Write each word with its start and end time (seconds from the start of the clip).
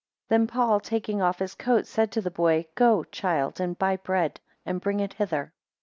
3 0.29 0.35
Then 0.35 0.47
Paul, 0.47 0.79
taking 0.79 1.21
off 1.21 1.37
his 1.37 1.53
coat, 1.53 1.85
said 1.85 2.11
to 2.13 2.21
the 2.21 2.31
boy, 2.31 2.65
Go, 2.73 3.03
child, 3.03 3.59
and 3.59 3.77
buy 3.77 3.97
bread, 3.97 4.39
and 4.65 4.81
bring 4.81 4.99
it 4.99 5.13
hither. 5.13 5.53